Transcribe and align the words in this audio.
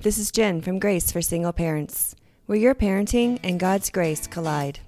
This 0.00 0.16
is 0.16 0.30
Jen 0.30 0.60
from 0.60 0.78
Grace 0.78 1.10
for 1.10 1.20
Single 1.20 1.52
Parents, 1.52 2.14
where 2.46 2.56
your 2.56 2.72
parenting 2.72 3.40
and 3.42 3.58
God's 3.58 3.90
grace 3.90 4.28
collide. 4.28 4.78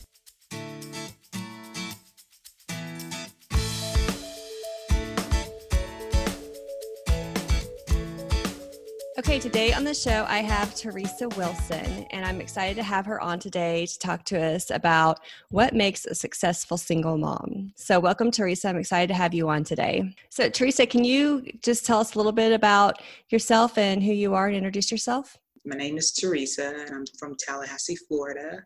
Today 9.40 9.72
on 9.72 9.84
the 9.84 9.94
show, 9.94 10.26
I 10.28 10.40
have 10.40 10.74
Teresa 10.74 11.26
Wilson, 11.30 12.04
and 12.10 12.26
I'm 12.26 12.42
excited 12.42 12.76
to 12.76 12.82
have 12.82 13.06
her 13.06 13.18
on 13.22 13.38
today 13.38 13.86
to 13.86 13.98
talk 13.98 14.22
to 14.26 14.38
us 14.38 14.68
about 14.68 15.20
what 15.48 15.74
makes 15.74 16.04
a 16.04 16.14
successful 16.14 16.76
single 16.76 17.16
mom. 17.16 17.72
So, 17.74 17.98
welcome, 18.00 18.30
Teresa. 18.30 18.68
I'm 18.68 18.76
excited 18.76 19.08
to 19.08 19.14
have 19.14 19.32
you 19.32 19.48
on 19.48 19.64
today. 19.64 20.14
So, 20.28 20.50
Teresa, 20.50 20.84
can 20.84 21.04
you 21.04 21.42
just 21.62 21.86
tell 21.86 22.00
us 22.00 22.14
a 22.14 22.18
little 22.18 22.32
bit 22.32 22.52
about 22.52 23.00
yourself 23.30 23.78
and 23.78 24.02
who 24.02 24.12
you 24.12 24.34
are 24.34 24.46
and 24.46 24.56
introduce 24.56 24.90
yourself? 24.90 25.38
My 25.64 25.76
name 25.76 25.96
is 25.96 26.12
Teresa, 26.12 26.74
and 26.78 26.90
I'm 26.90 27.04
from 27.18 27.34
Tallahassee, 27.38 27.96
Florida. 27.96 28.62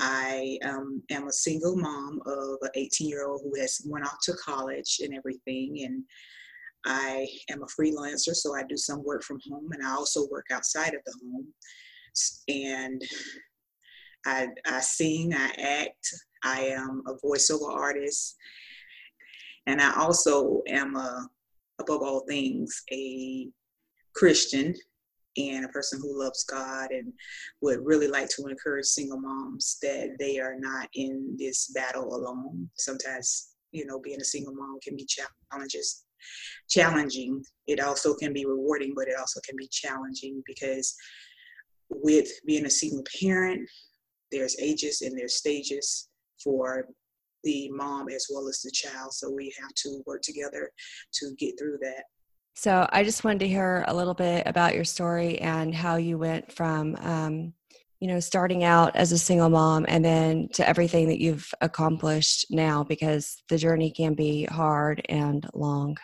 I 0.00 0.58
um, 0.64 1.00
am 1.12 1.28
a 1.28 1.32
single 1.32 1.76
mom 1.76 2.20
of 2.26 2.56
an 2.62 2.70
18 2.74 3.08
year 3.08 3.24
old 3.24 3.42
who 3.44 3.60
has 3.60 3.80
went 3.86 4.04
off 4.04 4.18
to 4.24 4.32
college 4.32 4.98
and 5.00 5.14
everything, 5.14 5.84
and 5.84 6.02
I 6.84 7.26
am 7.50 7.62
a 7.62 7.66
freelancer, 7.66 8.34
so 8.34 8.54
I 8.54 8.62
do 8.64 8.76
some 8.76 9.04
work 9.04 9.22
from 9.22 9.38
home 9.48 9.70
and 9.72 9.84
I 9.84 9.90
also 9.92 10.26
work 10.28 10.46
outside 10.50 10.94
of 10.94 11.00
the 11.06 11.14
home. 11.22 11.46
And 12.48 13.02
I, 14.26 14.48
I 14.66 14.80
sing, 14.80 15.32
I 15.34 15.52
act, 15.58 16.14
I 16.44 16.60
am 16.60 17.02
a 17.06 17.14
voiceover 17.26 17.72
artist, 17.72 18.36
and 19.66 19.80
I 19.80 19.94
also 19.96 20.62
am 20.68 20.96
a, 20.96 21.28
above 21.80 22.02
all 22.02 22.24
things, 22.28 22.82
a 22.92 23.48
Christian 24.14 24.74
and 25.36 25.64
a 25.64 25.68
person 25.68 25.98
who 26.00 26.18
loves 26.18 26.44
God 26.44 26.90
and 26.90 27.12
would 27.62 27.80
really 27.84 28.08
like 28.08 28.28
to 28.30 28.46
encourage 28.48 28.86
single 28.86 29.20
moms 29.20 29.78
that 29.82 30.16
they 30.18 30.38
are 30.38 30.56
not 30.58 30.88
in 30.94 31.36
this 31.38 31.72
battle 31.74 32.14
alone. 32.14 32.68
Sometimes, 32.76 33.54
you 33.70 33.86
know, 33.86 33.98
being 34.00 34.20
a 34.20 34.24
single 34.24 34.54
mom 34.54 34.78
can 34.82 34.96
be 34.96 35.06
challenges 35.06 36.04
challenging. 36.68 37.42
It 37.66 37.80
also 37.80 38.14
can 38.14 38.32
be 38.32 38.46
rewarding, 38.46 38.92
but 38.94 39.08
it 39.08 39.18
also 39.18 39.40
can 39.46 39.56
be 39.56 39.68
challenging 39.70 40.42
because 40.46 40.94
with 41.90 42.28
being 42.46 42.66
a 42.66 42.70
single 42.70 43.04
parent, 43.20 43.68
there's 44.30 44.58
ages 44.60 45.02
and 45.02 45.18
there's 45.18 45.34
stages 45.34 46.08
for 46.42 46.86
the 47.44 47.68
mom 47.70 48.08
as 48.08 48.26
well 48.30 48.48
as 48.48 48.60
the 48.60 48.70
child. 48.70 49.12
So 49.12 49.30
we 49.30 49.52
have 49.60 49.74
to 49.74 50.02
work 50.06 50.22
together 50.22 50.70
to 51.14 51.34
get 51.38 51.58
through 51.58 51.78
that. 51.82 52.04
So 52.54 52.86
I 52.92 53.02
just 53.02 53.24
wanted 53.24 53.40
to 53.40 53.48
hear 53.48 53.84
a 53.88 53.94
little 53.94 54.14
bit 54.14 54.46
about 54.46 54.74
your 54.74 54.84
story 54.84 55.38
and 55.38 55.74
how 55.74 55.96
you 55.96 56.18
went 56.18 56.52
from, 56.52 56.96
um, 57.00 57.52
you 57.98 58.08
know, 58.08 58.20
starting 58.20 58.62
out 58.62 58.94
as 58.94 59.12
a 59.12 59.18
single 59.18 59.48
mom 59.48 59.86
and 59.88 60.04
then 60.04 60.48
to 60.54 60.68
everything 60.68 61.08
that 61.08 61.20
you've 61.20 61.52
accomplished 61.60 62.46
now, 62.50 62.84
because 62.84 63.42
the 63.48 63.56
journey 63.56 63.90
can 63.90 64.14
be 64.14 64.44
hard 64.44 65.04
and 65.08 65.48
long 65.54 65.96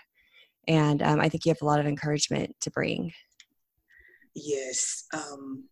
and 0.69 1.03
um, 1.03 1.19
I 1.19 1.29
think 1.29 1.45
you 1.45 1.51
have 1.51 1.63
a 1.63 1.67
lot 1.67 1.81
of 1.81 1.87
encouragement 1.87 2.55
to 2.61 2.71
bring. 2.71 3.13
Yes, 4.35 5.05
um, 5.15 5.65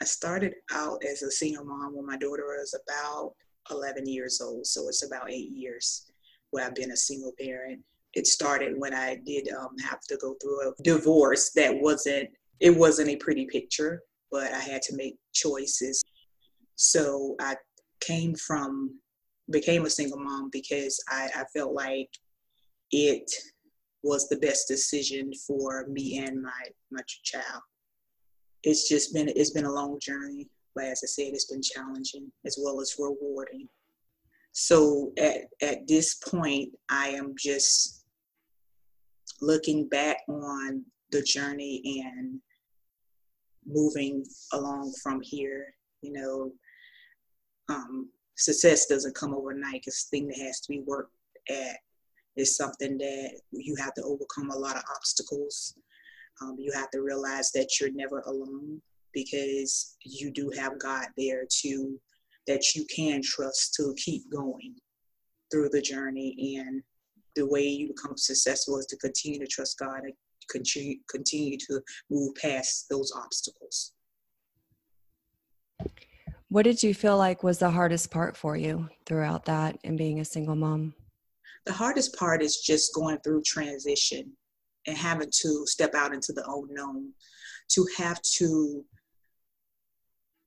I 0.00 0.04
started 0.04 0.54
out 0.72 1.02
as 1.04 1.22
a 1.22 1.30
single 1.30 1.64
mom 1.64 1.94
when 1.94 2.06
my 2.06 2.16
daughter 2.16 2.44
was 2.46 2.74
about 2.86 3.32
11 3.70 4.06
years 4.06 4.40
old, 4.40 4.66
so 4.66 4.88
it's 4.88 5.04
about 5.04 5.30
eight 5.30 5.50
years 5.50 6.06
where 6.50 6.64
I've 6.64 6.74
been 6.74 6.92
a 6.92 6.96
single 6.96 7.32
parent. 7.38 7.80
It 8.14 8.28
started 8.28 8.74
when 8.78 8.94
I 8.94 9.18
did 9.26 9.48
um, 9.52 9.76
have 9.84 10.00
to 10.08 10.16
go 10.16 10.36
through 10.40 10.70
a 10.70 10.82
divorce 10.82 11.50
that 11.56 11.74
wasn't 11.74 12.30
it 12.60 12.70
wasn't 12.70 13.08
a 13.08 13.16
pretty 13.16 13.46
picture, 13.46 14.00
but 14.30 14.52
I 14.52 14.60
had 14.60 14.80
to 14.82 14.96
make 14.96 15.16
choices. 15.32 16.02
So 16.76 17.34
I 17.40 17.56
came 18.00 18.36
from 18.36 18.98
became 19.50 19.84
a 19.84 19.90
single 19.90 20.18
mom 20.18 20.48
because 20.52 21.02
I, 21.10 21.28
I 21.34 21.44
felt 21.52 21.74
like 21.74 22.08
it 22.92 23.30
was 24.04 24.28
the 24.28 24.36
best 24.36 24.68
decision 24.68 25.32
for 25.46 25.86
me 25.88 26.18
and 26.18 26.40
my 26.40 26.62
my 26.92 27.00
child. 27.06 27.62
It's 28.62 28.88
just 28.88 29.14
been 29.14 29.30
it's 29.34 29.50
been 29.50 29.64
a 29.64 29.72
long 29.72 29.98
journey, 30.00 30.48
but 30.74 30.84
as 30.84 31.00
I 31.02 31.06
said, 31.06 31.32
it's 31.32 31.50
been 31.50 31.62
challenging 31.62 32.30
as 32.44 32.58
well 32.62 32.80
as 32.80 32.96
rewarding. 32.98 33.68
So 34.52 35.12
at 35.18 35.46
at 35.62 35.88
this 35.88 36.16
point, 36.16 36.68
I 36.90 37.08
am 37.08 37.34
just 37.38 38.04
looking 39.40 39.88
back 39.88 40.18
on 40.28 40.84
the 41.10 41.22
journey 41.22 42.04
and 42.06 42.38
moving 43.66 44.24
along 44.52 44.92
from 45.02 45.20
here. 45.22 45.74
You 46.02 46.12
know, 46.12 46.52
um, 47.74 48.10
success 48.36 48.84
doesn't 48.86 49.14
come 49.14 49.34
overnight. 49.34 49.84
It's 49.86 50.06
a 50.06 50.08
thing 50.10 50.28
that 50.28 50.38
has 50.38 50.60
to 50.60 50.68
be 50.68 50.80
worked 50.80 51.14
at 51.48 51.78
is 52.36 52.56
something 52.56 52.98
that 52.98 53.40
you 53.52 53.76
have 53.76 53.94
to 53.94 54.02
overcome 54.02 54.50
a 54.50 54.58
lot 54.58 54.76
of 54.76 54.82
obstacles. 54.94 55.74
Um, 56.42 56.56
you 56.58 56.72
have 56.72 56.90
to 56.90 57.00
realize 57.00 57.52
that 57.52 57.68
you're 57.80 57.92
never 57.92 58.20
alone 58.20 58.80
because 59.12 59.96
you 60.02 60.32
do 60.32 60.50
have 60.56 60.78
God 60.78 61.06
there 61.16 61.44
to 61.62 62.00
that 62.46 62.74
you 62.74 62.84
can 62.94 63.22
trust 63.22 63.74
to 63.74 63.94
keep 63.96 64.30
going 64.30 64.74
through 65.50 65.70
the 65.70 65.80
journey. 65.80 66.56
And 66.58 66.82
the 67.36 67.46
way 67.46 67.62
you 67.62 67.88
become 67.88 68.16
successful 68.16 68.78
is 68.78 68.86
to 68.86 68.96
continue 68.96 69.38
to 69.38 69.46
trust 69.46 69.78
God 69.78 70.00
and 70.02 70.12
continue 70.50 70.96
continue 71.08 71.56
to 71.68 71.80
move 72.10 72.34
past 72.34 72.86
those 72.90 73.12
obstacles. 73.16 73.92
What 76.48 76.64
did 76.64 76.82
you 76.82 76.94
feel 76.94 77.16
like 77.16 77.42
was 77.42 77.58
the 77.58 77.70
hardest 77.70 78.10
part 78.10 78.36
for 78.36 78.56
you 78.56 78.88
throughout 79.06 79.46
that 79.46 79.78
and 79.82 79.98
being 79.98 80.20
a 80.20 80.24
single 80.24 80.54
mom? 80.54 80.94
The 81.66 81.72
hardest 81.72 82.16
part 82.16 82.42
is 82.42 82.58
just 82.58 82.94
going 82.94 83.18
through 83.18 83.42
transition 83.42 84.30
and 84.86 84.96
having 84.96 85.30
to 85.42 85.64
step 85.66 85.94
out 85.94 86.12
into 86.12 86.32
the 86.32 86.44
unknown 86.46 87.10
to 87.68 87.86
have 87.96 88.20
to 88.22 88.84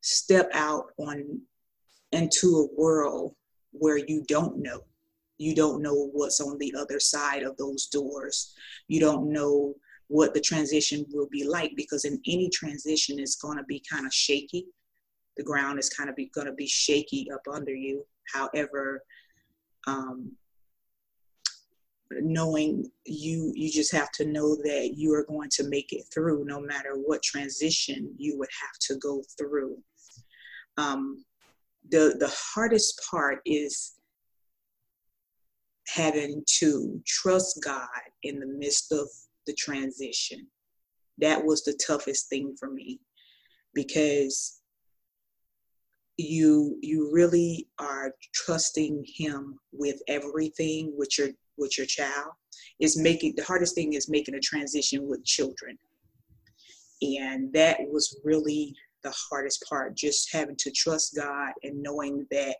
step 0.02 0.50
out 0.54 0.86
on 0.98 1.42
into 2.12 2.48
a 2.48 2.82
world 2.82 3.36
where 3.72 3.98
you 3.98 4.24
don't 4.28 4.62
know. 4.62 4.82
You 5.38 5.54
don't 5.54 5.82
know 5.82 6.10
what's 6.14 6.40
on 6.40 6.58
the 6.58 6.74
other 6.78 7.00
side 7.00 7.44
of 7.44 7.58
those 7.58 7.88
doors. 7.88 8.54
You 8.88 9.00
don't 9.00 9.32
know 9.32 9.76
what 10.08 10.34
the 10.34 10.40
transition 10.40 11.06
will 11.12 11.28
be 11.30 11.44
like 11.44 11.74
because 11.76 12.06
in 12.06 12.20
any 12.26 12.50
transition 12.50 13.20
it's 13.20 13.36
going 13.36 13.58
to 13.58 13.64
be 13.66 13.84
kind 13.92 14.06
of 14.06 14.14
shaky. 14.14 14.66
The 15.36 15.44
ground 15.44 15.80
is 15.80 15.90
kind 15.90 16.10
of 16.10 16.16
going 16.34 16.48
to 16.48 16.54
be 16.54 16.68
shaky 16.68 17.28
up 17.32 17.42
under 17.52 17.76
you. 17.76 18.06
However 18.34 19.04
um, 19.86 20.32
knowing 22.12 22.90
you 23.06 23.52
you 23.56 23.72
just 23.72 23.92
have 23.92 24.12
to 24.12 24.26
know 24.26 24.56
that 24.56 24.94
you 24.96 25.14
are 25.14 25.26
going 25.26 25.50
to 25.50 25.68
make 25.68 25.92
it 25.92 26.06
through 26.14 26.46
no 26.46 26.60
matter 26.60 26.96
what 26.96 27.22
transition 27.24 28.14
you 28.18 28.38
would 28.38 28.50
have 28.62 28.78
to 28.80 28.96
go 28.96 29.22
through. 29.38 29.78
Um, 30.78 31.26
the 31.90 32.16
the 32.20 32.34
hardest 32.34 33.02
part 33.10 33.40
is 33.46 33.94
having 35.88 36.44
to 36.46 37.02
trust 37.06 37.62
god 37.64 37.88
in 38.24 38.40
the 38.40 38.48
midst 38.48 38.92
of 38.92 39.08
the 39.46 39.54
transition. 39.54 40.48
That 41.18 41.44
was 41.44 41.64
the 41.64 41.80
toughest 41.86 42.30
thing 42.30 42.56
for 42.60 42.70
me 42.70 43.00
because 43.74 44.60
you 46.18 46.78
you 46.82 47.12
really 47.14 47.68
are 47.80 48.14
trusting 48.34 49.06
him 49.08 49.60
with 49.72 50.02
everything 50.08 50.94
with 50.98 51.18
your 51.18 51.30
with 51.58 51.78
your 51.78 51.88
child 51.88 52.32
is 52.80 52.98
making 52.98 53.34
the 53.36 53.44
hardest 53.44 53.76
thing 53.76 53.94
is 53.94 54.10
making 54.10 54.36
a 54.36 54.40
transition 54.40 55.08
with 55.08 55.24
children. 55.26 55.78
And 57.02 57.54
that 57.54 57.78
was 57.90 58.20
really 58.24 58.76
the 59.04 59.14
hardest 59.30 59.64
part 59.70 59.96
just 59.96 60.34
having 60.34 60.56
to 60.58 60.72
trust 60.72 61.16
god 61.16 61.54
and 61.64 61.82
knowing 61.82 62.26
that 62.32 62.56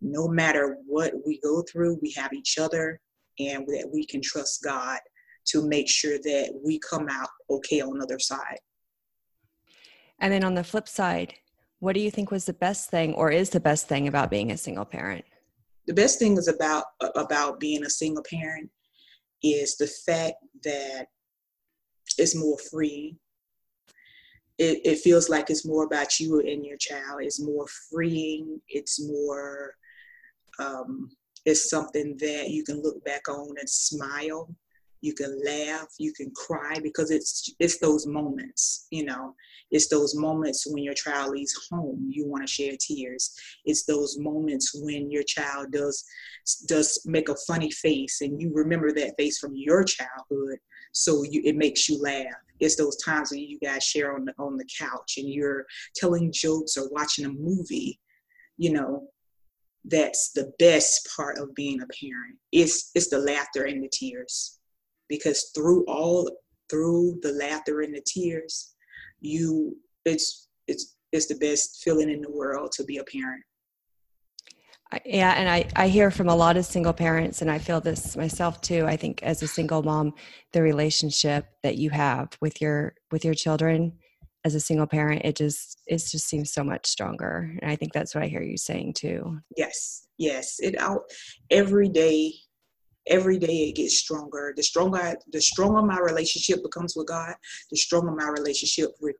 no 0.00 0.28
matter 0.28 0.76
what 0.86 1.12
we 1.26 1.40
go 1.40 1.62
through 1.62 1.98
we 2.00 2.12
have 2.12 2.32
each 2.32 2.58
other 2.58 3.00
and 3.38 3.66
that 3.66 3.90
we 3.92 4.06
can 4.06 4.22
trust 4.22 4.62
god 4.62 4.98
to 5.46 5.66
make 5.66 5.88
sure 5.88 6.18
that 6.18 6.52
we 6.64 6.78
come 6.78 7.08
out 7.10 7.28
okay 7.50 7.80
on 7.80 7.98
the 7.98 8.04
other 8.04 8.18
side. 8.18 8.58
And 10.20 10.32
then 10.32 10.44
on 10.44 10.54
the 10.54 10.64
flip 10.64 10.88
side 10.88 11.34
what 11.80 11.94
do 11.94 12.00
you 12.00 12.10
think 12.10 12.30
was 12.30 12.44
the 12.44 12.52
best 12.52 12.90
thing 12.90 13.14
or 13.14 13.30
is 13.30 13.50
the 13.50 13.60
best 13.60 13.88
thing 13.88 14.06
about 14.06 14.30
being 14.30 14.52
a 14.52 14.56
single 14.56 14.84
parent 14.84 15.24
the 15.86 15.94
best 15.94 16.18
thing 16.18 16.36
is 16.36 16.48
about 16.48 16.84
about 17.16 17.60
being 17.60 17.84
a 17.84 17.90
single 17.90 18.24
parent 18.28 18.70
is 19.42 19.76
the 19.76 19.86
fact 19.86 20.36
that 20.64 21.06
it's 22.18 22.36
more 22.36 22.58
free. 22.58 23.16
It, 24.58 24.80
it 24.84 24.98
feels 24.98 25.30
like 25.30 25.48
it's 25.48 25.66
more 25.66 25.84
about 25.84 26.20
you 26.20 26.40
and 26.40 26.66
your 26.66 26.76
child. 26.76 27.22
It's 27.22 27.40
more 27.40 27.66
freeing. 27.90 28.60
It's 28.68 29.00
more. 29.00 29.74
Um, 30.58 31.10
it's 31.46 31.70
something 31.70 32.18
that 32.18 32.50
you 32.50 32.62
can 32.62 32.82
look 32.82 33.02
back 33.04 33.28
on 33.28 33.54
and 33.58 33.68
smile 33.68 34.54
you 35.00 35.14
can 35.14 35.40
laugh 35.44 35.88
you 35.98 36.12
can 36.12 36.30
cry 36.32 36.76
because 36.82 37.10
it's 37.10 37.54
it's 37.58 37.78
those 37.78 38.06
moments 38.06 38.86
you 38.90 39.04
know? 39.04 39.34
It's 39.70 39.88
those 39.88 40.16
moments 40.16 40.66
when 40.66 40.82
your 40.82 40.94
child 40.94 41.32
leaves 41.32 41.68
home 41.70 42.06
you 42.08 42.26
want 42.26 42.46
to 42.46 42.52
share 42.52 42.74
tears. 42.80 43.34
It's 43.64 43.84
those 43.84 44.18
moments 44.18 44.72
when 44.74 45.10
your 45.10 45.22
child 45.22 45.72
does 45.72 46.04
does 46.66 47.00
make 47.06 47.28
a 47.28 47.36
funny 47.46 47.70
face 47.70 48.20
and 48.20 48.40
you 48.40 48.52
remember 48.52 48.92
that 48.92 49.14
face 49.18 49.38
from 49.38 49.52
your 49.54 49.84
childhood 49.84 50.58
so 50.92 51.22
you, 51.22 51.40
it 51.44 51.56
makes 51.56 51.88
you 51.88 52.00
laugh. 52.02 52.34
It's 52.58 52.76
those 52.76 52.96
times 52.96 53.30
when 53.30 53.40
you 53.40 53.58
guys 53.60 53.84
share 53.84 54.14
on 54.14 54.24
the 54.24 54.34
on 54.38 54.56
the 54.56 54.68
couch 54.78 55.14
and 55.18 55.28
you're 55.28 55.66
telling 55.94 56.32
jokes 56.32 56.76
or 56.76 56.88
watching 56.90 57.24
a 57.24 57.30
movie 57.30 58.00
you 58.56 58.72
know? 58.72 59.08
That's 59.82 60.32
the 60.32 60.52
best 60.58 61.08
part 61.16 61.38
of 61.38 61.54
being 61.54 61.80
a 61.80 61.86
parent. 61.86 62.36
It's 62.52 62.90
it's 62.94 63.08
the 63.08 63.18
laughter 63.18 63.64
and 63.64 63.82
the 63.82 63.88
tears 63.88 64.59
because 65.10 65.50
through 65.54 65.84
all 65.86 66.30
through 66.70 67.18
the 67.20 67.32
laughter 67.32 67.82
and 67.82 67.94
the 67.94 68.02
tears 68.06 68.74
you 69.20 69.76
it's 70.06 70.48
it's 70.66 70.96
it's 71.12 71.26
the 71.26 71.34
best 71.34 71.82
feeling 71.82 72.08
in 72.08 72.22
the 72.22 72.30
world 72.30 72.70
to 72.72 72.84
be 72.84 72.96
a 72.98 73.04
parent. 73.04 73.42
Yeah 75.04 75.34
and 75.36 75.48
i 75.48 75.68
i 75.76 75.88
hear 75.88 76.10
from 76.10 76.28
a 76.28 76.34
lot 76.34 76.56
of 76.56 76.64
single 76.64 76.92
parents 76.92 77.42
and 77.42 77.50
i 77.50 77.58
feel 77.58 77.80
this 77.80 78.16
myself 78.16 78.60
too. 78.60 78.86
I 78.86 78.96
think 78.96 79.22
as 79.22 79.42
a 79.42 79.48
single 79.48 79.82
mom 79.82 80.14
the 80.52 80.62
relationship 80.62 81.46
that 81.62 81.76
you 81.76 81.90
have 81.90 82.36
with 82.40 82.60
your 82.60 82.94
with 83.12 83.24
your 83.24 83.34
children 83.34 83.98
as 84.44 84.54
a 84.54 84.60
single 84.60 84.86
parent 84.86 85.22
it 85.24 85.36
just 85.36 85.82
it 85.86 85.98
just 85.98 86.26
seems 86.26 86.52
so 86.52 86.64
much 86.64 86.86
stronger. 86.86 87.56
And 87.60 87.70
i 87.70 87.76
think 87.76 87.92
that's 87.92 88.14
what 88.14 88.24
i 88.24 88.28
hear 88.28 88.42
you 88.42 88.56
saying 88.56 88.94
too. 88.94 89.40
Yes 89.56 90.06
yes. 90.20 90.60
It 90.60 90.78
out 90.78 91.02
every 91.50 91.88
day 91.88 92.34
every 93.10 93.38
day 93.38 93.68
it 93.68 93.76
gets 93.76 93.98
stronger. 93.98 94.54
The 94.56 94.62
stronger, 94.62 95.16
the 95.32 95.40
stronger 95.40 95.82
my 95.82 95.98
relationship 95.98 96.62
becomes 96.62 96.94
with 96.96 97.08
God, 97.08 97.34
the 97.70 97.76
stronger 97.76 98.12
my 98.12 98.28
relationship 98.28 98.90
rec- 99.02 99.16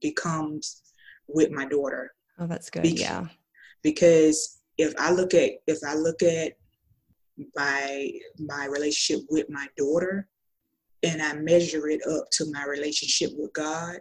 becomes 0.00 0.82
with 1.28 1.50
my 1.50 1.66
daughter. 1.66 2.14
Oh, 2.38 2.46
that's 2.46 2.70
good. 2.70 2.82
Be- 2.82 2.90
yeah. 2.90 3.26
Because 3.82 4.60
if 4.78 4.94
I 4.98 5.12
look 5.12 5.34
at 5.34 5.50
if 5.66 5.78
I 5.86 5.94
look 5.94 6.22
at 6.22 6.54
my 7.54 8.10
my 8.38 8.66
relationship 8.66 9.24
with 9.30 9.46
my 9.48 9.66
daughter, 9.76 10.28
and 11.02 11.22
I 11.22 11.34
measure 11.34 11.88
it 11.88 12.00
up 12.10 12.24
to 12.32 12.50
my 12.50 12.64
relationship 12.64 13.30
with 13.36 13.52
God, 13.52 13.98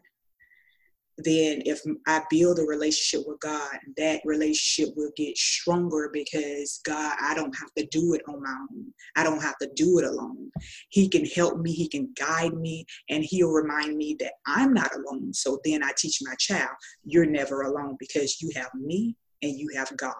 then 1.23 1.61
if 1.65 1.81
I 2.07 2.21
build 2.29 2.59
a 2.59 2.63
relationship 2.63 3.27
with 3.27 3.39
God, 3.39 3.77
that 3.97 4.21
relationship 4.25 4.93
will 4.95 5.11
get 5.15 5.37
stronger 5.37 6.09
because 6.11 6.79
God, 6.85 7.15
I 7.21 7.33
don't 7.33 7.55
have 7.57 7.73
to 7.77 7.85
do 7.87 8.13
it 8.13 8.21
on 8.27 8.41
my 8.41 8.55
own. 8.71 8.93
I 9.15 9.23
don't 9.23 9.41
have 9.41 9.57
to 9.59 9.69
do 9.75 9.99
it 9.99 10.05
alone. 10.05 10.51
He 10.89 11.09
can 11.09 11.25
help 11.25 11.59
me, 11.59 11.71
He 11.71 11.87
can 11.87 12.13
guide 12.19 12.53
me, 12.53 12.85
and 13.09 13.23
He'll 13.23 13.51
remind 13.51 13.97
me 13.97 14.15
that 14.19 14.33
I'm 14.47 14.73
not 14.73 14.91
alone. 14.95 15.33
So 15.33 15.59
then 15.63 15.83
I 15.83 15.91
teach 15.97 16.19
my 16.21 16.35
child, 16.39 16.71
you're 17.03 17.25
never 17.25 17.63
alone 17.63 17.97
because 17.99 18.41
you 18.41 18.51
have 18.55 18.73
me 18.73 19.15
and 19.41 19.57
you 19.57 19.69
have 19.75 19.95
God. 19.97 20.13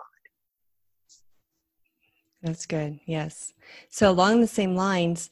That's 2.42 2.66
good. 2.66 3.00
Yes. 3.06 3.54
So, 3.90 4.12
along 4.12 4.42
the 4.42 4.48
same 4.48 4.76
lines, 4.76 5.30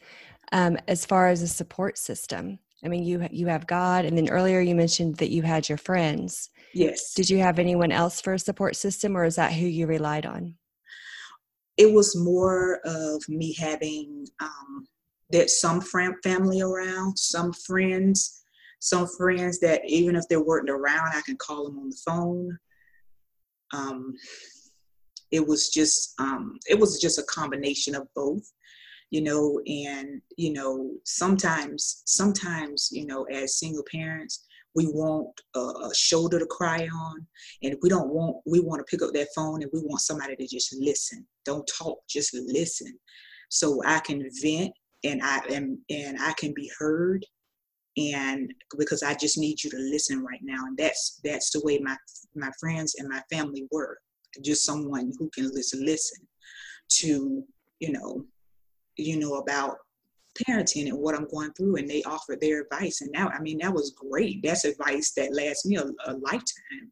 um, 0.53 0.77
as 0.87 1.05
far 1.05 1.27
as 1.27 1.41
a 1.41 1.47
support 1.47 1.97
system, 1.97 2.59
I 2.83 2.87
mean, 2.87 3.03
you 3.03 3.27
you 3.31 3.47
have 3.47 3.67
God, 3.67 4.05
and 4.05 4.17
then 4.17 4.29
earlier 4.29 4.59
you 4.59 4.75
mentioned 4.75 5.17
that 5.17 5.29
you 5.29 5.43
had 5.43 5.69
your 5.69 5.77
friends. 5.77 6.49
Yes. 6.73 7.13
Did 7.13 7.29
you 7.29 7.37
have 7.39 7.59
anyone 7.59 7.91
else 7.91 8.21
for 8.21 8.33
a 8.33 8.39
support 8.39 8.75
system, 8.75 9.15
or 9.15 9.25
is 9.25 9.35
that 9.35 9.53
who 9.53 9.67
you 9.67 9.85
relied 9.87 10.25
on? 10.25 10.55
It 11.77 11.91
was 11.91 12.15
more 12.15 12.79
of 12.85 13.23
me 13.29 13.53
having 13.53 14.25
um, 14.41 14.87
that 15.31 15.49
some 15.49 15.81
family 15.81 16.61
around, 16.61 17.17
some 17.17 17.53
friends, 17.53 18.43
some 18.79 19.07
friends 19.07 19.59
that 19.59 19.81
even 19.87 20.15
if 20.15 20.27
they 20.27 20.37
weren't 20.37 20.69
around, 20.69 21.09
I 21.13 21.21
can 21.25 21.37
call 21.37 21.65
them 21.65 21.79
on 21.79 21.89
the 21.89 22.01
phone. 22.05 22.57
Um, 23.73 24.13
it 25.31 25.45
was 25.45 25.69
just 25.69 26.13
um, 26.19 26.57
it 26.67 26.79
was 26.79 26.99
just 26.99 27.19
a 27.19 27.23
combination 27.23 27.95
of 27.95 28.07
both 28.15 28.51
you 29.11 29.21
know 29.21 29.61
and 29.67 30.21
you 30.37 30.51
know 30.53 30.91
sometimes 31.03 32.01
sometimes 32.05 32.89
you 32.91 33.05
know 33.05 33.23
as 33.25 33.59
single 33.59 33.83
parents 33.91 34.47
we 34.75 34.87
want 34.87 35.29
a, 35.55 35.93
shoulder 35.93 36.39
to 36.39 36.45
cry 36.45 36.87
on. 36.87 37.25
And 37.63 37.75
we 37.81 37.89
don't 37.89 38.09
want 38.09 38.37
we 38.45 38.59
want 38.59 38.79
to 38.79 38.89
pick 38.89 39.05
up 39.05 39.13
that 39.13 39.29
phone 39.35 39.61
and 39.61 39.71
we 39.73 39.81
want 39.81 40.01
somebody 40.01 40.35
to 40.35 40.47
just 40.47 40.75
listen. 40.79 41.25
Don't 41.45 41.69
talk 41.77 41.99
just 42.09 42.33
listen. 42.33 42.97
So 43.49 43.81
i 43.85 43.99
can 43.99 44.27
vent 44.41 44.71
and 45.03 45.21
i 45.21 45.39
am 45.49 45.79
and 45.89 46.17
i 46.21 46.33
can 46.33 46.53
be 46.53 46.71
heard. 46.79 47.25
And 47.97 48.53
because 48.77 49.03
i 49.03 49.13
just 49.13 49.37
need 49.37 49.63
you 49.63 49.69
to 49.71 49.77
listen 49.77 50.23
right 50.23 50.39
now. 50.41 50.65
And 50.65 50.77
that's 50.77 51.19
that's 51.23 51.51
the 51.51 51.61
way 51.63 51.79
my 51.79 51.97
my 52.35 52.51
friends 52.59 52.95
and 52.97 53.09
my 53.09 53.21
family 53.31 53.67
were 53.71 53.97
just 54.41 54.63
someone 54.63 55.11
who 55.19 55.29
can 55.33 55.51
listen 55.53 55.85
listen 55.85 56.25
to 56.89 57.43
you 57.79 57.91
know 57.91 58.25
you 58.97 59.19
know, 59.19 59.35
about 59.35 59.77
parenting 60.47 60.87
and 60.87 60.97
what 60.97 61.15
I'm 61.15 61.27
going 61.27 61.51
through, 61.53 61.77
and 61.77 61.89
they 61.89 62.03
offered 62.03 62.39
their 62.41 62.61
advice. 62.61 63.01
And 63.01 63.11
now, 63.11 63.29
I 63.29 63.39
mean, 63.39 63.59
that 63.59 63.73
was 63.73 63.91
great. 63.91 64.41
That's 64.43 64.65
advice 64.65 65.11
that 65.17 65.33
lasts 65.33 65.65
me 65.65 65.77
a, 65.77 65.83
a 66.05 66.13
lifetime, 66.13 66.91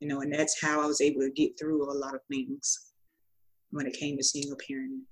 you 0.00 0.08
know, 0.08 0.20
and 0.20 0.32
that's 0.32 0.60
how 0.62 0.82
I 0.82 0.86
was 0.86 1.00
able 1.00 1.20
to 1.20 1.30
get 1.30 1.58
through 1.58 1.90
a 1.90 1.92
lot 1.92 2.14
of 2.14 2.20
things 2.30 2.92
when 3.70 3.86
it 3.86 3.96
came 3.96 4.16
to 4.16 4.24
single 4.24 4.56
parenting. 4.56 5.02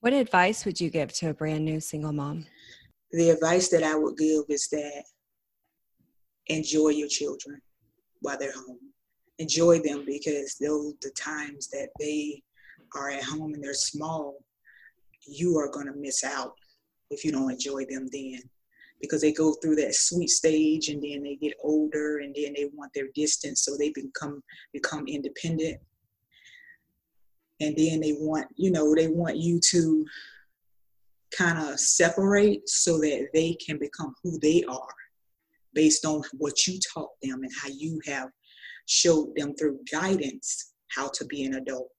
What 0.00 0.12
advice 0.12 0.64
would 0.64 0.80
you 0.80 0.88
give 0.90 1.12
to 1.14 1.30
a 1.30 1.34
brand 1.34 1.64
new 1.64 1.78
single 1.78 2.12
mom? 2.12 2.46
The 3.12 3.30
advice 3.30 3.68
that 3.68 3.82
I 3.82 3.94
would 3.94 4.16
give 4.16 4.44
is 4.48 4.68
that 4.68 5.04
enjoy 6.46 6.88
your 6.88 7.08
children 7.08 7.60
while 8.20 8.38
they're 8.38 8.52
home. 8.52 8.78
Enjoy 9.38 9.78
them 9.80 10.04
because 10.06 10.56
those 10.60 10.94
the 11.02 11.10
times 11.10 11.68
that 11.68 11.88
they 11.98 12.42
are 12.94 13.10
at 13.10 13.24
home 13.24 13.54
and 13.54 13.62
they're 13.62 13.74
small, 13.74 14.38
you 15.26 15.56
are 15.58 15.70
going 15.70 15.86
to 15.86 15.92
miss 15.92 16.24
out 16.24 16.54
if 17.10 17.24
you 17.24 17.32
don't 17.32 17.50
enjoy 17.50 17.84
them 17.86 18.08
then. 18.12 18.40
Because 19.00 19.22
they 19.22 19.32
go 19.32 19.54
through 19.54 19.76
that 19.76 19.94
sweet 19.94 20.28
stage 20.28 20.88
and 20.88 21.02
then 21.02 21.22
they 21.22 21.36
get 21.36 21.56
older 21.62 22.18
and 22.18 22.34
then 22.34 22.52
they 22.54 22.68
want 22.74 22.92
their 22.94 23.08
distance 23.14 23.62
so 23.62 23.76
they 23.76 23.90
become 23.90 24.42
become 24.74 25.06
independent. 25.06 25.80
And 27.60 27.74
then 27.76 28.00
they 28.00 28.12
want 28.18 28.46
you 28.56 28.70
know 28.70 28.94
they 28.94 29.08
want 29.08 29.38
you 29.38 29.58
to 29.70 30.04
kind 31.36 31.58
of 31.58 31.80
separate 31.80 32.68
so 32.68 32.98
that 32.98 33.28
they 33.32 33.54
can 33.54 33.78
become 33.78 34.14
who 34.22 34.38
they 34.38 34.64
are 34.68 34.94
based 35.72 36.04
on 36.04 36.22
what 36.38 36.66
you 36.66 36.78
taught 36.92 37.10
them 37.22 37.42
and 37.42 37.52
how 37.62 37.68
you 37.68 38.00
have 38.04 38.28
showed 38.86 39.32
them 39.36 39.54
through 39.54 39.78
guidance 39.90 40.72
how 40.88 41.08
to 41.14 41.24
be 41.26 41.44
an 41.44 41.54
adult 41.54 41.90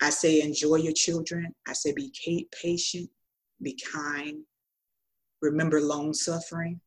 I 0.00 0.10
say 0.10 0.40
enjoy 0.42 0.76
your 0.76 0.92
children. 0.92 1.54
I 1.66 1.72
say 1.72 1.92
be 1.92 2.12
patient, 2.52 3.08
be 3.62 3.78
kind. 3.92 4.42
Remember 5.40 5.80
long 5.80 6.12
suffering. 6.12 6.80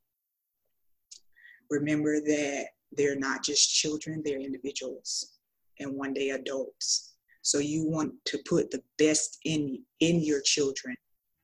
Remember 1.70 2.20
that 2.20 2.68
they're 2.92 3.20
not 3.20 3.44
just 3.44 3.74
children, 3.74 4.22
they're 4.24 4.40
individuals 4.40 5.38
and 5.80 5.96
one 5.96 6.14
day 6.14 6.30
adults. 6.32 7.14
So 7.42 7.60
you 7.60 7.88
want 7.88 8.14
to 8.26 8.40
put 8.48 8.70
the 8.70 8.82
best 8.98 9.40
in 9.46 9.84
in 10.00 10.24
your 10.24 10.42
children 10.42 10.96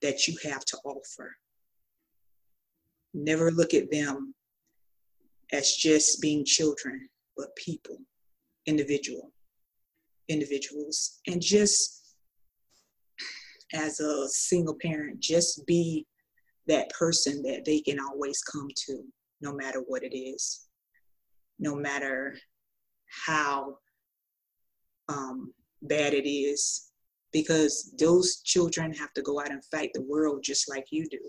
that 0.01 0.27
you 0.27 0.35
have 0.43 0.65
to 0.65 0.77
offer. 0.83 1.35
Never 3.13 3.51
look 3.51 3.73
at 3.73 3.91
them 3.91 4.35
as 5.53 5.75
just 5.75 6.21
being 6.21 6.43
children, 6.43 7.07
but 7.37 7.55
people, 7.55 7.97
individual 8.65 9.31
individuals 10.29 11.19
and 11.27 11.41
just 11.41 12.15
as 13.73 13.99
a 13.99 14.27
single 14.29 14.75
parent 14.81 15.19
just 15.19 15.65
be 15.65 16.05
that 16.67 16.89
person 16.89 17.43
that 17.43 17.63
they 17.65 17.79
can 17.79 17.99
always 17.99 18.41
come 18.41 18.67
to 18.75 19.03
no 19.41 19.53
matter 19.53 19.83
what 19.87 20.03
it 20.03 20.15
is 20.15 20.67
no 21.59 21.75
matter 21.75 22.35
how 23.25 23.77
um, 25.09 25.53
bad 25.83 26.13
it 26.13 26.27
is 26.27 26.91
because 27.31 27.93
those 27.99 28.41
children 28.43 28.93
have 28.93 29.13
to 29.13 29.21
go 29.21 29.39
out 29.39 29.51
and 29.51 29.63
fight 29.65 29.91
the 29.93 30.01
world 30.03 30.41
just 30.43 30.69
like 30.69 30.85
you 30.89 31.05
do 31.09 31.19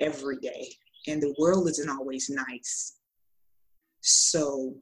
every 0.00 0.36
day. 0.38 0.68
And 1.06 1.22
the 1.22 1.34
world 1.38 1.68
isn't 1.68 1.88
always 1.88 2.28
nice. 2.28 2.96
So 4.00 4.74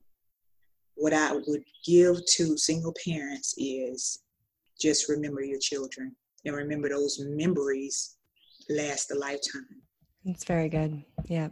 what 1.00 1.14
I 1.14 1.32
would 1.32 1.64
give 1.84 2.24
to 2.26 2.58
single 2.58 2.94
parents 3.02 3.54
is 3.56 4.22
just 4.78 5.08
remember 5.08 5.42
your 5.42 5.58
children 5.58 6.14
and 6.44 6.54
remember 6.54 6.90
those 6.90 7.18
memories 7.24 8.16
last 8.68 9.10
a 9.10 9.14
lifetime. 9.14 9.82
That's 10.26 10.44
very 10.44 10.68
good. 10.68 11.02
Yeah. 11.26 11.48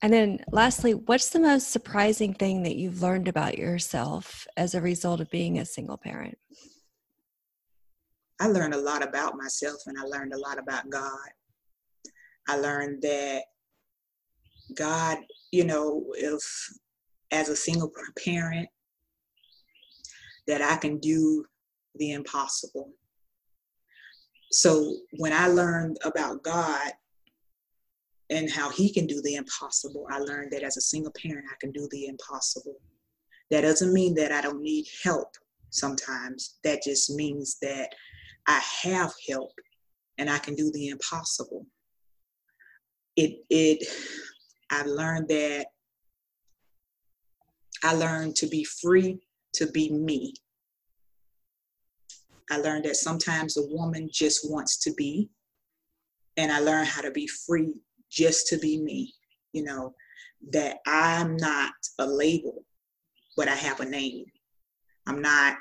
And 0.00 0.10
then 0.10 0.40
lastly, 0.50 0.94
what's 0.94 1.28
the 1.28 1.40
most 1.40 1.70
surprising 1.70 2.32
thing 2.32 2.62
that 2.62 2.76
you've 2.76 3.02
learned 3.02 3.28
about 3.28 3.58
yourself 3.58 4.46
as 4.56 4.74
a 4.74 4.80
result 4.80 5.20
of 5.20 5.30
being 5.30 5.58
a 5.58 5.66
single 5.66 5.98
parent? 5.98 6.38
I 8.40 8.48
learned 8.48 8.74
a 8.74 8.80
lot 8.80 9.02
about 9.02 9.36
myself 9.36 9.82
and 9.86 9.98
I 9.98 10.02
learned 10.02 10.32
a 10.32 10.38
lot 10.38 10.58
about 10.58 10.88
God. 10.88 11.28
I 12.48 12.56
learned 12.56 13.02
that 13.02 13.42
God, 14.74 15.18
you 15.52 15.64
know, 15.64 16.06
if 16.14 16.42
as 17.32 17.48
a 17.48 17.56
single 17.56 17.90
parent, 18.24 18.68
that 20.46 20.62
I 20.62 20.76
can 20.76 20.98
do 20.98 21.44
the 21.96 22.12
impossible. 22.12 22.92
So 24.52 24.96
when 25.18 25.32
I 25.32 25.48
learned 25.48 25.98
about 26.04 26.42
God 26.42 26.92
and 28.30 28.50
how 28.50 28.70
He 28.70 28.92
can 28.92 29.06
do 29.06 29.20
the 29.22 29.34
impossible, 29.34 30.06
I 30.10 30.18
learned 30.18 30.52
that 30.52 30.62
as 30.62 30.76
a 30.76 30.82
single 30.82 31.12
parent, 31.20 31.46
I 31.50 31.56
can 31.60 31.72
do 31.72 31.88
the 31.90 32.06
impossible. 32.06 32.76
That 33.50 33.62
doesn't 33.62 33.92
mean 33.92 34.14
that 34.16 34.32
I 34.32 34.40
don't 34.40 34.62
need 34.62 34.86
help 35.02 35.28
sometimes. 35.70 36.58
That 36.64 36.82
just 36.82 37.10
means 37.10 37.58
that 37.62 37.88
I 38.46 38.60
have 38.82 39.12
help 39.28 39.52
and 40.18 40.30
I 40.30 40.38
can 40.38 40.54
do 40.54 40.70
the 40.72 40.88
impossible. 40.88 41.66
It 43.16 43.44
it 43.50 43.86
I 44.70 44.82
learned 44.82 45.28
that 45.28 45.66
I 47.84 47.94
learned 47.94 48.36
to 48.36 48.46
be 48.46 48.64
free 48.64 49.20
to 49.54 49.66
be 49.66 49.90
me. 49.90 50.34
I 52.50 52.58
learned 52.58 52.84
that 52.84 52.96
sometimes 52.96 53.56
a 53.56 53.66
woman 53.66 54.08
just 54.12 54.50
wants 54.50 54.78
to 54.84 54.92
be, 54.94 55.28
and 56.36 56.52
I 56.52 56.60
learned 56.60 56.88
how 56.88 57.02
to 57.02 57.10
be 57.10 57.26
free 57.26 57.74
just 58.10 58.46
to 58.48 58.58
be 58.58 58.80
me. 58.80 59.12
You 59.52 59.64
know, 59.64 59.94
that 60.52 60.78
I'm 60.86 61.36
not 61.36 61.72
a 61.98 62.06
label, 62.06 62.64
but 63.36 63.48
I 63.48 63.54
have 63.54 63.80
a 63.80 63.84
name. 63.84 64.26
I'm 65.06 65.20
not 65.22 65.56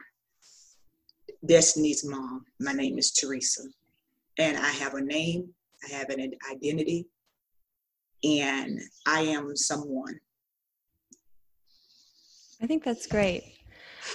Destiny's 1.46 2.06
mom. 2.06 2.46
My 2.60 2.74
name 2.74 2.98
is 2.98 3.12
Teresa. 3.12 3.64
And 4.38 4.58
I 4.58 4.70
have 4.70 4.96
a 4.96 5.02
name, 5.02 5.54
I 5.84 5.94
have 5.96 6.10
an 6.10 6.32
identity, 6.52 7.08
and 8.24 8.82
I 9.06 9.22
am 9.22 9.56
someone. 9.56 10.20
I 12.62 12.68
think 12.68 12.84
that's 12.84 13.08
great. 13.08 13.44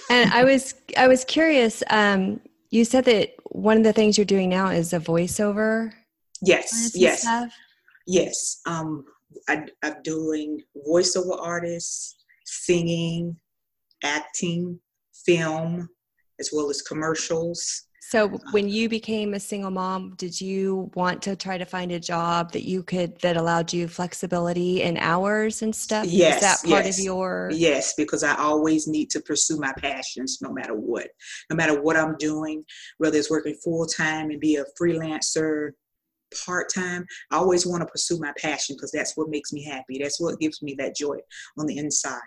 And 0.09 0.31
I 0.31 0.43
was 0.43 0.75
I 0.97 1.07
was 1.07 1.23
curious. 1.25 1.83
Um, 1.89 2.39
you 2.69 2.85
said 2.85 3.05
that 3.05 3.33
one 3.45 3.77
of 3.77 3.83
the 3.83 3.93
things 3.93 4.17
you're 4.17 4.25
doing 4.25 4.49
now 4.49 4.69
is 4.69 4.93
a 4.93 4.99
voiceover. 4.99 5.91
Yes, 6.41 6.91
yes, 6.95 7.21
stuff. 7.21 7.53
yes. 8.07 8.61
Um, 8.65 9.05
I, 9.47 9.65
I'm 9.83 10.01
doing 10.03 10.61
voiceover 10.87 11.39
artists, 11.39 12.15
singing, 12.45 13.37
acting, 14.03 14.79
film, 15.25 15.89
as 16.39 16.49
well 16.51 16.69
as 16.69 16.81
commercials. 16.81 17.83
So, 18.03 18.39
when 18.49 18.67
you 18.67 18.89
became 18.89 19.35
a 19.35 19.39
single 19.39 19.69
mom, 19.69 20.15
did 20.17 20.41
you 20.41 20.89
want 20.95 21.21
to 21.21 21.35
try 21.35 21.59
to 21.59 21.65
find 21.65 21.91
a 21.91 21.99
job 21.99 22.51
that 22.51 22.63
you 22.63 22.81
could 22.81 23.19
that 23.21 23.37
allowed 23.37 23.71
you 23.71 23.87
flexibility 23.87 24.81
in 24.81 24.97
hours 24.97 25.61
and 25.61 25.73
stuff? 25.73 26.07
Yes, 26.07 26.37
Is 26.37 26.41
that 26.41 26.67
part 26.67 26.85
yes, 26.85 26.97
of 26.97 27.05
your? 27.05 27.51
Yes, 27.53 27.93
because 27.95 28.23
I 28.23 28.35
always 28.37 28.87
need 28.87 29.11
to 29.11 29.21
pursue 29.21 29.57
my 29.59 29.71
passions, 29.77 30.39
no 30.41 30.51
matter 30.51 30.73
what, 30.73 31.09
no 31.51 31.55
matter 31.55 31.79
what 31.79 31.95
I'm 31.95 32.15
doing, 32.17 32.65
whether 32.97 33.19
it's 33.19 33.29
working 33.29 33.55
full 33.63 33.85
time 33.85 34.31
and 34.31 34.39
be 34.39 34.55
a 34.55 34.65
freelancer, 34.81 35.73
part 36.45 36.73
time. 36.73 37.05
I 37.29 37.37
always 37.37 37.67
want 37.67 37.81
to 37.81 37.91
pursue 37.91 38.17
my 38.19 38.33
passion 38.35 38.75
because 38.75 38.91
that's 38.91 39.15
what 39.15 39.29
makes 39.29 39.53
me 39.53 39.63
happy. 39.63 39.99
That's 40.01 40.19
what 40.19 40.39
gives 40.39 40.63
me 40.63 40.75
that 40.79 40.95
joy 40.95 41.17
on 41.59 41.67
the 41.67 41.77
inside. 41.77 42.19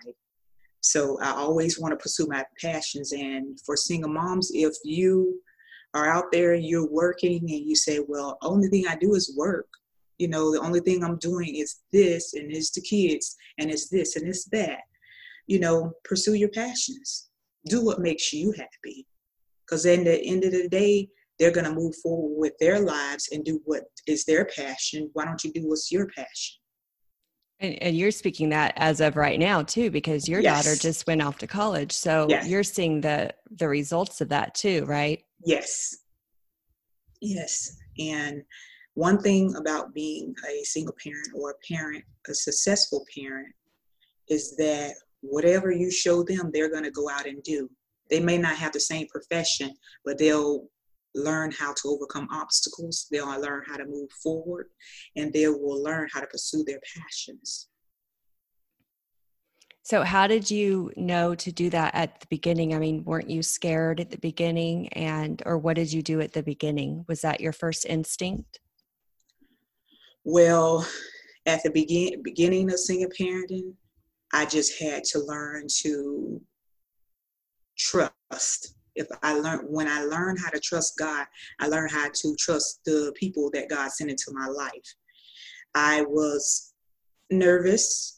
So 0.79 1.19
I 1.21 1.31
always 1.31 1.79
want 1.79 1.91
to 1.91 2.01
pursue 2.01 2.27
my 2.27 2.45
passions. 2.61 3.11
And 3.11 3.59
for 3.65 3.75
single 3.75 4.11
moms, 4.11 4.51
if 4.53 4.73
you 4.85 5.41
are 5.95 6.11
out 6.11 6.25
there 6.31 6.53
and 6.53 6.65
you're 6.65 6.91
working 6.91 7.39
and 7.39 7.49
you 7.49 7.75
say, 7.75 7.99
well, 8.05 8.37
only 8.43 8.67
thing 8.67 8.85
I 8.87 8.95
do 8.97 9.15
is 9.15 9.33
work. 9.35 9.67
You 10.17 10.27
know, 10.27 10.51
the 10.51 10.61
only 10.61 10.81
thing 10.81 11.03
I'm 11.03 11.17
doing 11.17 11.55
is 11.55 11.81
this 11.91 12.33
and 12.33 12.51
it's 12.51 12.71
the 12.71 12.81
kids 12.81 13.35
and 13.57 13.71
it's 13.71 13.89
this 13.89 14.15
and 14.15 14.27
it's 14.27 14.45
that. 14.49 14.81
You 15.47 15.59
know, 15.59 15.93
pursue 16.03 16.33
your 16.33 16.49
passions. 16.49 17.29
Do 17.65 17.83
what 17.83 17.99
makes 17.99 18.33
you 18.33 18.51
happy. 18.51 19.07
Because 19.65 19.85
in 19.85 20.03
the 20.03 20.21
end 20.21 20.43
of 20.43 20.51
the 20.51 20.67
day, 20.67 21.09
they're 21.39 21.51
going 21.51 21.65
to 21.65 21.73
move 21.73 21.95
forward 21.97 22.37
with 22.37 22.53
their 22.59 22.79
lives 22.79 23.29
and 23.31 23.43
do 23.43 23.61
what 23.65 23.83
is 24.07 24.25
their 24.25 24.45
passion. 24.45 25.09
Why 25.13 25.25
don't 25.25 25.43
you 25.43 25.51
do 25.51 25.67
what's 25.67 25.91
your 25.91 26.07
passion? 26.07 26.57
And, 27.59 27.81
and, 27.81 27.97
you're 27.97 28.11
speaking 28.11 28.49
that 28.49 28.73
as 28.75 28.99
of 28.99 29.15
right 29.15 29.39
now 29.39 29.63
too, 29.63 29.89
because 29.89 30.27
your 30.27 30.41
yes. 30.41 30.65
daughter 30.65 30.77
just 30.77 31.07
went 31.07 31.21
off 31.21 31.37
to 31.37 31.47
college. 31.47 31.93
So 31.93 32.27
yes. 32.29 32.47
you're 32.47 32.63
seeing 32.63 32.99
the 32.99 33.33
the 33.49 33.69
results 33.69 34.19
of 34.19 34.27
that 34.29 34.55
too, 34.55 34.83
right? 34.85 35.23
Yes. 35.45 35.97
Yes. 37.21 37.77
And 37.99 38.41
one 38.95 39.19
thing 39.19 39.55
about 39.55 39.93
being 39.93 40.33
a 40.49 40.63
single 40.63 40.95
parent 41.01 41.29
or 41.35 41.51
a 41.51 41.73
parent, 41.73 42.03
a 42.27 42.33
successful 42.33 43.05
parent, 43.15 43.53
is 44.27 44.55
that 44.57 44.95
whatever 45.21 45.71
you 45.71 45.91
show 45.91 46.23
them, 46.23 46.49
they're 46.51 46.71
going 46.71 46.83
to 46.83 46.91
go 46.91 47.09
out 47.09 47.27
and 47.27 47.43
do. 47.43 47.69
They 48.09 48.19
may 48.19 48.37
not 48.37 48.55
have 48.57 48.73
the 48.73 48.79
same 48.79 49.07
profession, 49.07 49.73
but 50.03 50.17
they'll 50.17 50.67
learn 51.13 51.51
how 51.51 51.73
to 51.73 51.87
overcome 51.87 52.27
obstacles, 52.31 53.07
they'll 53.11 53.39
learn 53.39 53.63
how 53.65 53.77
to 53.77 53.85
move 53.85 54.09
forward, 54.21 54.67
and 55.15 55.31
they 55.31 55.47
will 55.47 55.81
learn 55.81 56.09
how 56.11 56.19
to 56.19 56.27
pursue 56.27 56.63
their 56.65 56.79
passions. 56.95 57.69
So, 59.85 60.01
how 60.01 60.25
did 60.25 60.49
you 60.49 60.91
know 60.97 61.35
to 61.35 61.51
do 61.51 61.69
that 61.69 61.93
at 61.93 62.19
the 62.19 62.25
beginning? 62.31 62.73
I 62.73 62.79
mean, 62.79 63.03
weren't 63.03 63.29
you 63.29 63.43
scared 63.43 63.99
at 63.99 64.09
the 64.09 64.17
beginning, 64.17 64.87
and 64.93 65.43
or 65.45 65.59
what 65.59 65.75
did 65.75 65.93
you 65.93 66.01
do 66.01 66.21
at 66.21 66.33
the 66.33 66.41
beginning? 66.41 67.05
Was 67.07 67.21
that 67.21 67.39
your 67.39 67.51
first 67.51 67.85
instinct? 67.85 68.59
Well, 70.23 70.87
at 71.45 71.61
the 71.61 71.69
begin 71.69 72.23
beginning 72.23 72.71
of 72.71 72.79
single 72.79 73.11
parenting, 73.11 73.75
I 74.33 74.47
just 74.47 74.81
had 74.81 75.03
to 75.03 75.19
learn 75.19 75.67
to 75.81 76.41
trust 77.77 78.73
if 78.95 79.05
I 79.21 79.37
learned 79.37 79.67
when 79.69 79.87
I 79.87 80.01
learned 80.05 80.39
how 80.43 80.49
to 80.49 80.59
trust 80.59 80.97
God, 80.97 81.27
I 81.59 81.67
learned 81.67 81.91
how 81.91 82.09
to 82.11 82.35
trust 82.39 82.79
the 82.85 83.13
people 83.15 83.51
that 83.53 83.69
God 83.69 83.91
sent 83.91 84.09
into 84.09 84.31
my 84.31 84.47
life. 84.47 84.95
I 85.75 86.01
was 86.01 86.73
nervous 87.29 88.14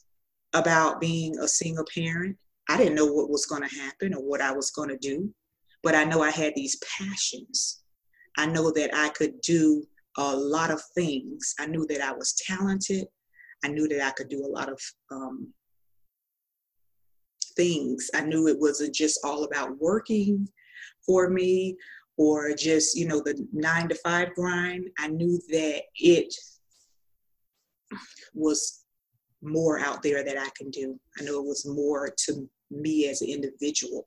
about 0.54 1.00
being 1.00 1.38
a 1.38 1.48
single 1.48 1.84
parent. 1.94 2.36
I 2.68 2.76
didn't 2.76 2.94
know 2.94 3.06
what 3.06 3.30
was 3.30 3.46
going 3.46 3.66
to 3.66 3.74
happen 3.80 4.14
or 4.14 4.22
what 4.22 4.40
I 4.40 4.52
was 4.52 4.70
going 4.70 4.88
to 4.90 4.98
do, 4.98 5.32
but 5.82 5.94
I 5.94 6.04
know 6.04 6.22
I 6.22 6.30
had 6.30 6.54
these 6.54 6.80
passions. 6.98 7.82
I 8.36 8.46
know 8.46 8.70
that 8.72 8.90
I 8.94 9.08
could 9.10 9.40
do 9.40 9.84
a 10.16 10.36
lot 10.36 10.70
of 10.70 10.82
things. 10.94 11.54
I 11.58 11.66
knew 11.66 11.86
that 11.86 12.02
I 12.02 12.12
was 12.12 12.34
talented. 12.46 13.06
I 13.64 13.68
knew 13.68 13.88
that 13.88 14.04
I 14.04 14.10
could 14.10 14.28
do 14.28 14.44
a 14.44 14.48
lot 14.48 14.70
of 14.70 14.80
um, 15.10 15.52
things. 17.56 18.10
I 18.14 18.22
knew 18.22 18.48
it 18.48 18.58
wasn't 18.58 18.94
just 18.94 19.20
all 19.24 19.44
about 19.44 19.78
working 19.78 20.48
for 21.04 21.30
me 21.30 21.76
or 22.18 22.52
just 22.54 22.96
you 22.96 23.06
know 23.06 23.20
the 23.20 23.46
nine 23.52 23.88
to 23.88 23.94
five 23.94 24.34
grind 24.34 24.90
i 24.98 25.08
knew 25.08 25.40
that 25.48 25.82
it 25.94 26.34
was 28.34 28.77
more 29.42 29.78
out 29.78 30.02
there 30.02 30.24
that 30.24 30.38
i 30.38 30.48
can 30.56 30.70
do 30.70 30.98
i 31.18 31.22
know 31.22 31.38
it 31.40 31.46
was 31.46 31.66
more 31.66 32.12
to 32.16 32.48
me 32.70 33.08
as 33.08 33.22
an 33.22 33.28
individual 33.28 34.06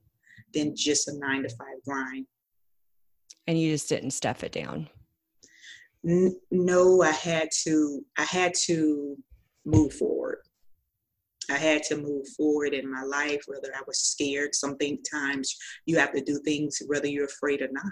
than 0.53 0.75
just 0.75 1.07
a 1.07 1.17
nine 1.17 1.43
to 1.43 1.49
five 1.49 1.81
grind 1.85 2.25
and 3.47 3.59
you 3.59 3.71
just 3.71 3.89
didn't 3.89 4.11
stuff 4.11 4.43
it 4.43 4.51
down 4.51 4.89
N- 6.07 6.35
no 6.51 7.01
i 7.01 7.11
had 7.11 7.49
to 7.63 8.03
i 8.17 8.23
had 8.23 8.53
to 8.65 9.17
move 9.65 9.93
forward 9.93 10.39
I 11.49 11.57
had 11.57 11.83
to 11.83 11.97
move 11.97 12.27
forward 12.37 12.73
in 12.73 12.89
my 12.89 13.03
life, 13.03 13.41
whether 13.47 13.73
I 13.75 13.81
was 13.85 13.99
scared. 13.99 14.55
Sometimes 14.55 15.55
you 15.85 15.97
have 15.97 16.13
to 16.13 16.21
do 16.21 16.39
things 16.45 16.81
whether 16.87 17.07
you're 17.07 17.25
afraid 17.25 17.61
or 17.61 17.69
not. 17.71 17.91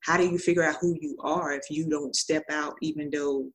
How 0.00 0.16
do 0.16 0.28
you 0.28 0.38
figure 0.38 0.62
out 0.62 0.76
who 0.80 0.94
you 1.00 1.16
are 1.20 1.52
if 1.52 1.64
you 1.68 1.88
don't 1.88 2.14
step 2.14 2.44
out, 2.50 2.74
even 2.80 3.10
though 3.10 3.50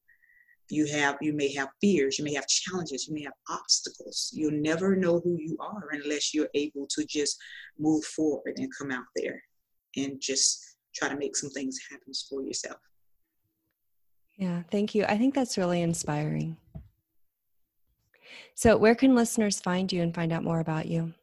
you 0.72 0.86
have 0.88 1.18
you 1.22 1.34
may 1.34 1.54
have 1.54 1.70
fears, 1.82 2.18
you 2.18 2.26
may 2.26 2.34
have 2.34 2.48
challenges, 2.48 3.08
you 3.08 3.14
may 3.14 3.24
have 3.24 3.34
obstacles. 3.50 4.32
You'll 4.34 4.52
never 4.62 4.96
know 4.96 5.20
who 5.20 5.38
you 5.38 5.58
are 5.60 5.90
unless 5.92 6.34
you're 6.34 6.50
able 6.54 6.88
to 6.88 7.06
just 7.06 7.38
move 7.78 8.04
forward 8.06 8.54
and 8.58 8.72
come 8.78 8.92
out 8.92 9.06
there 9.16 9.42
and 9.98 10.20
just 10.22 10.78
try 10.96 11.10
to 11.10 11.18
make 11.18 11.36
some 11.36 11.50
things 11.50 11.80
happen 11.90 12.14
for 12.30 12.44
yourself. 12.44 12.78
Yeah, 14.38 14.64
thank 14.72 14.96
you. 14.96 15.06
I 15.06 15.18
think 15.18 15.36
that's 15.36 15.58
really 15.58 15.82
inspiring. 15.82 16.58
So, 18.56 18.78
where 18.78 18.96
can 18.96 19.16
listeners 19.16 19.60
find 19.60 19.92
you 19.92 20.02
and 20.02 20.14
find 20.14 20.32
out 20.32 20.44
more 20.44 20.60
about 20.60 20.88
you? 20.88 21.14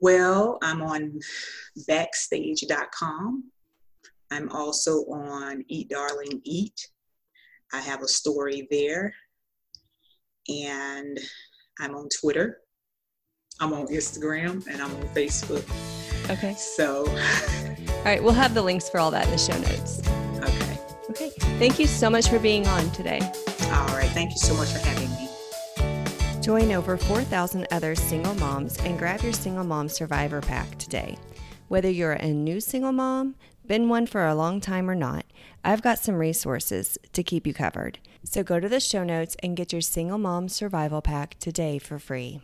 Well, 0.00 0.58
I'm 0.62 0.82
on 0.82 1.20
backstage.com. 1.86 3.44
I'm 4.30 4.48
also 4.50 5.04
on 5.04 5.64
Eat 5.68 5.90
Darling 5.90 6.40
Eat. 6.44 6.88
I 7.74 7.80
have 7.80 8.02
a 8.02 8.08
story 8.08 8.68
there. 8.70 9.12
And 10.48 11.18
I'm 11.80 11.94
on 11.96 12.08
Twitter. 12.20 12.58
I'm 13.60 13.72
on 13.72 13.88
Instagram 13.88 14.66
and 14.68 14.80
I'm 14.80 14.94
on 14.94 15.02
Facebook. 15.08 15.64
Okay. 16.30 16.54
So 16.54 17.06
All 17.08 18.04
right, 18.04 18.22
we'll 18.22 18.32
have 18.32 18.54
the 18.54 18.62
links 18.62 18.88
for 18.88 19.00
all 19.00 19.10
that 19.10 19.24
in 19.24 19.30
the 19.30 19.38
show 19.38 19.58
notes. 19.58 20.00
Okay. 20.38 20.78
Okay. 21.10 21.30
Thank 21.58 21.78
you 21.78 21.86
so 21.86 22.08
much 22.08 22.28
for 22.28 22.38
being 22.38 22.66
on 22.68 22.90
today. 22.90 23.20
All 23.22 23.86
right. 23.88 24.10
Thank 24.10 24.30
you 24.30 24.38
so 24.38 24.54
much 24.54 24.68
for 24.68 24.78
having 24.78 25.10
me. 25.10 25.28
Join 26.40 26.72
over 26.72 26.96
4,000 26.96 27.66
other 27.70 27.94
single 27.94 28.34
moms 28.34 28.76
and 28.80 28.98
grab 28.98 29.22
your 29.22 29.32
Single 29.32 29.64
Mom 29.64 29.88
Survivor 29.88 30.42
Pack 30.42 30.78
today. 30.78 31.16
Whether 31.68 31.90
you're 31.90 32.12
a 32.12 32.28
new 32.32 32.60
single 32.60 32.92
mom, 32.92 33.36
been 33.66 33.88
one 33.88 34.06
for 34.06 34.26
a 34.26 34.34
long 34.34 34.60
time 34.60 34.90
or 34.90 34.94
not, 34.94 35.24
I've 35.64 35.80
got 35.80 35.98
some 35.98 36.16
resources 36.16 36.98
to 37.12 37.22
keep 37.22 37.46
you 37.46 37.54
covered. 37.54 37.98
So 38.22 38.42
go 38.42 38.60
to 38.60 38.68
the 38.68 38.80
show 38.80 39.02
notes 39.02 39.36
and 39.42 39.56
get 39.56 39.72
your 39.72 39.80
Single 39.80 40.18
Mom 40.18 40.48
Survival 40.48 41.00
Pack 41.00 41.38
today 41.38 41.78
for 41.78 41.98
free. 41.98 42.42